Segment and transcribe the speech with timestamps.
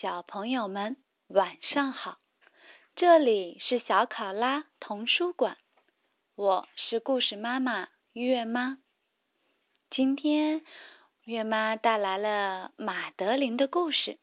[0.00, 0.96] 小朋友们，
[1.26, 2.20] 晚上好！
[2.94, 5.58] 这里是小考拉童书馆，
[6.36, 8.78] 我是故事妈妈月妈。
[9.90, 10.62] 今天
[11.24, 14.20] 月妈带来了马德琳的故事，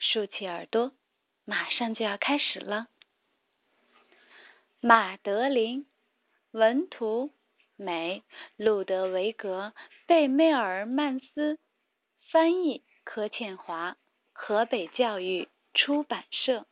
[0.00, 0.90] 竖起耳朵，
[1.44, 2.88] 马上就要开始了。
[4.80, 5.86] 马德琳，
[6.50, 7.32] 文图，
[7.76, 8.24] 美，
[8.56, 9.72] 路德维格·
[10.08, 11.60] 贝梅尔曼斯，
[12.32, 13.96] 翻译，柯倩华，
[14.38, 16.66] 河北教育出版社。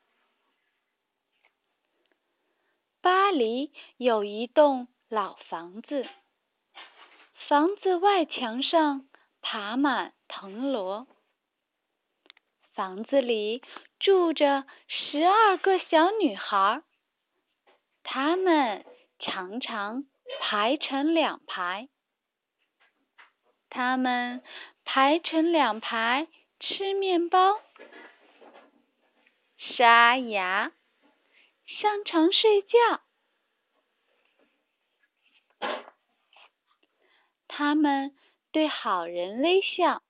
[3.00, 6.06] 巴黎有一栋老房子。
[7.48, 9.08] 房子外墙上
[9.42, 11.08] 爬满藤萝。
[12.74, 13.62] 房子里
[13.98, 16.82] 住着十二个小女孩，
[18.02, 18.84] 她们
[19.18, 20.04] 常常
[20.40, 21.88] 排成两排。
[23.68, 24.42] 她们
[24.84, 26.28] 排成两排
[26.66, 27.60] 吃面包、
[29.58, 30.72] 刷牙、
[31.66, 33.02] 上床睡觉。
[37.46, 38.16] 他们
[38.50, 40.02] 对好人微笑，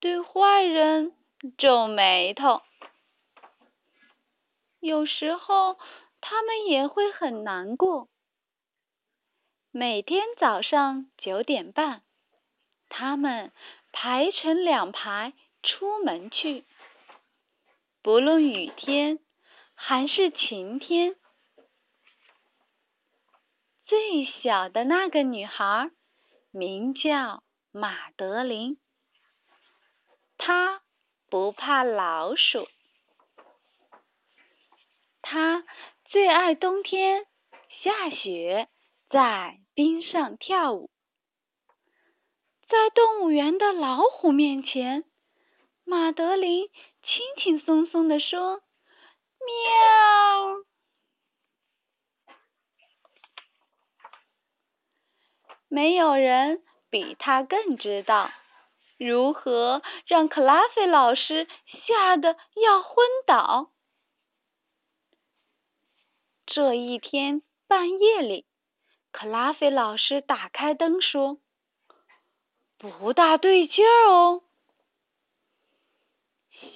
[0.00, 1.14] 对坏人
[1.58, 2.62] 皱眉头。
[4.80, 5.78] 有时候，
[6.22, 8.08] 他们也会很难过。
[9.70, 12.02] 每天早上九点半，
[12.88, 13.52] 他们
[13.92, 16.64] 排成两排出门去，
[18.02, 19.18] 不论雨天
[19.74, 21.16] 还是晴天。
[23.84, 25.90] 最小的那个女孩。
[26.50, 27.42] 名叫
[27.72, 28.78] 马德琳，
[30.38, 30.82] 她
[31.28, 32.66] 不怕老鼠，
[35.20, 35.62] 她
[36.06, 37.26] 最爱冬天
[37.82, 38.68] 下雪，
[39.10, 40.90] 在冰上跳舞。
[42.66, 45.04] 在动物园的老虎面前，
[45.88, 46.68] 马德琳
[47.02, 48.60] 轻轻松松地说
[49.40, 50.62] ：“喵。”
[55.68, 58.30] 没有人比他更知道
[58.98, 61.48] 如何让克拉菲老师
[61.86, 62.94] 吓得要昏
[63.26, 63.70] 倒。
[66.44, 68.44] 这一天半夜里，
[69.10, 71.38] 克拉菲老师打开灯说
[72.76, 74.42] ：“不大对劲儿哦。”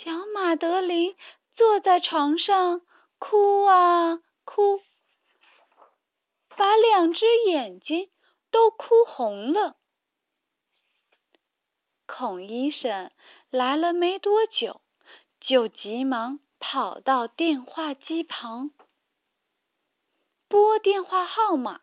[0.04, 1.16] 小马德琳
[1.54, 2.82] 坐在床上
[3.18, 4.80] 哭啊哭，
[6.56, 8.10] 把两只眼睛。
[8.52, 9.78] 都哭红了。
[12.06, 13.10] 孔医生
[13.48, 14.82] 来了没多久，
[15.40, 18.72] 就急忙跑到电话机旁，
[20.48, 21.80] 拨电话号码。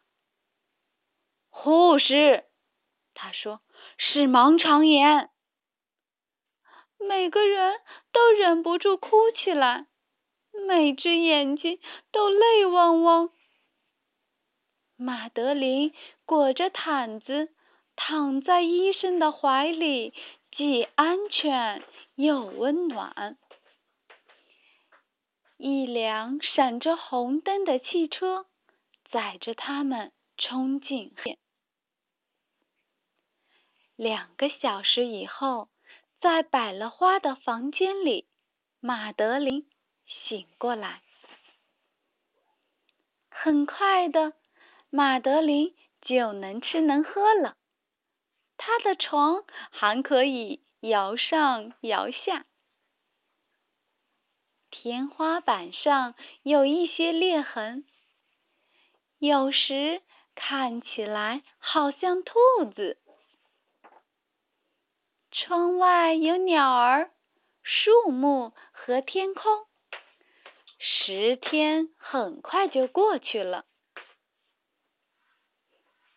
[1.50, 2.46] 护士，
[3.16, 3.62] 他说
[3.97, 5.31] 是盲肠炎。
[7.00, 7.80] 每个人
[8.12, 9.88] 都忍不住哭起来，
[10.68, 11.80] 每只眼睛
[12.12, 13.30] 都泪汪汪。
[14.96, 15.94] 马德琳
[16.26, 17.50] 裹着毯子
[17.96, 20.14] 躺在医生的怀里，
[20.52, 21.84] 既安全
[22.16, 23.38] 又温暖。
[25.58, 28.46] 一辆闪着红灯的汽车
[29.12, 31.14] 载着他们冲进。
[33.96, 35.70] 两个小时以后，
[36.22, 38.28] 在摆了花的房间里，
[38.80, 39.69] 马德琳
[40.07, 41.02] 醒过来。
[43.30, 44.34] 很快的。
[44.91, 47.56] 马德琳就能吃能喝了，
[48.57, 52.46] 她的床还可以摇上摇下，
[54.72, 57.86] 天花板上有一些裂痕，
[59.19, 60.01] 有时
[60.33, 62.33] 看起来好像兔
[62.75, 62.98] 子。
[65.31, 67.12] 窗外有鸟儿、
[67.64, 69.66] 树木和天空。
[70.80, 73.66] 十天很快就过去了。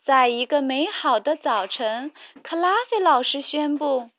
[0.05, 2.13] 在一个美好的早晨，
[2.43, 4.11] 克拉菲老师宣布：“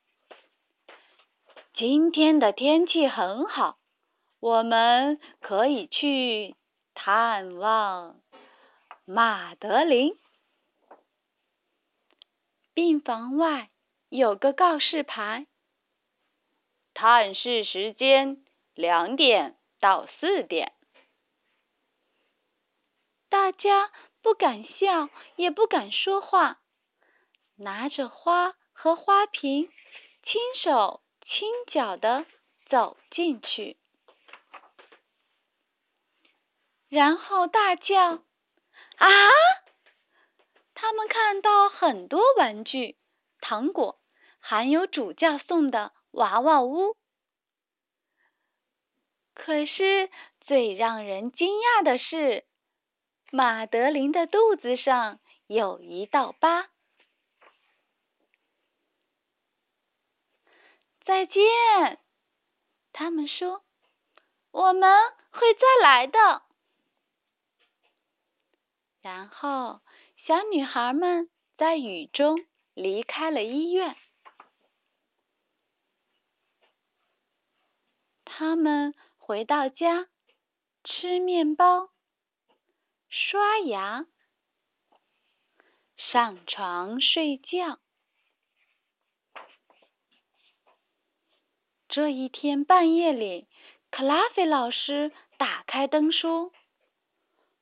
[1.75, 3.78] 今天的天气很好，
[4.39, 6.56] 我们可以去
[6.94, 8.18] 探望
[9.06, 10.18] 马德琳。”
[12.74, 13.69] 病房外
[14.15, 15.48] 有个告示牌
[16.94, 18.45] ：“探视时间
[18.75, 20.74] 两点到四点。”
[23.30, 23.92] 大家。
[24.24, 26.62] 不敢笑，也不敢说话，
[27.57, 29.69] 拿着花和花瓶，
[30.24, 32.25] 轻手轻脚的
[32.69, 33.75] 走进去。
[36.88, 38.24] 然后大叫
[38.95, 39.07] ：“啊！”
[40.74, 42.95] 他们看到很多玩具、
[43.42, 44.00] 糖果，
[44.45, 46.98] 还有主教送的娃娃屋。
[49.34, 50.12] 可是
[50.42, 52.45] 最让人惊讶的是，
[53.31, 56.69] 马德琳的肚子上有一道疤。
[61.06, 62.00] 再见，
[62.92, 63.63] 他们说
[64.51, 65.00] ：“我们
[65.31, 66.42] 会再来的。”
[69.01, 69.80] 然后。
[70.25, 73.98] 小女孩们在雨中离开了医院。
[78.35, 80.07] 他们回到家，
[80.83, 81.89] 吃面包，
[83.07, 84.07] 刷牙，
[85.97, 87.77] 上床睡觉。
[91.88, 93.47] 这一天半夜里，
[93.91, 96.51] 克拉菲老师打开灯说：“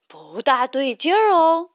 [0.08, 1.70] 不大对劲儿哦。”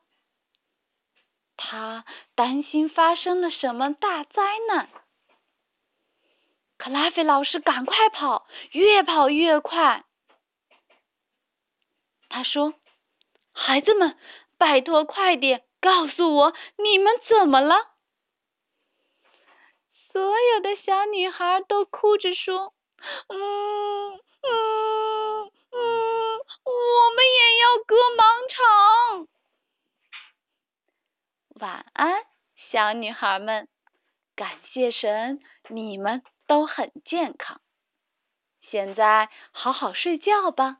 [1.58, 4.88] 他担心发生了什么大灾难。
[6.78, 10.04] 克拉菲老师赶快跑，越跑越快。
[12.28, 12.74] 他说
[13.54, 14.18] ：“孩子们，
[14.58, 17.76] 拜托快点告诉我，你们怎么了？”
[20.12, 22.74] 所有的小女孩都哭着说
[23.28, 29.28] ：“嗯嗯嗯，我们也要割盲肠。”
[31.60, 32.24] 晚安，
[32.70, 33.68] 小女孩们！
[34.34, 37.60] 感谢神，你们都很健康。
[38.70, 40.78] 现在好好睡觉吧。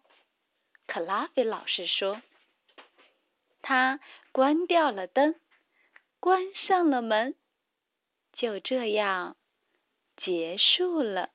[0.86, 2.20] 克拉菲老师说。
[3.62, 3.98] 他
[4.30, 5.34] 关掉了灯，
[6.20, 7.34] 关上了门，
[8.32, 9.36] 就这样
[10.16, 11.30] 结束了。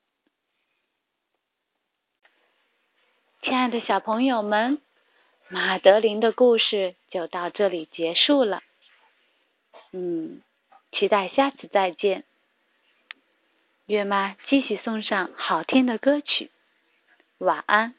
[3.42, 4.81] 亲爱的小朋友们，
[5.50, 8.63] 马德琳的故事就到这里结束了。
[9.92, 10.42] 嗯，
[10.94, 12.24] 期待下次再见。
[13.92, 16.50] 月妈继续送上好听的歌曲，
[17.40, 17.94] 晚安。